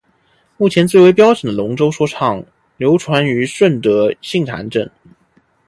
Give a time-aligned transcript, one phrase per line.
[0.57, 2.43] 目前最为标准的龙舟说唱
[2.77, 4.89] 流传于顺德杏坛镇。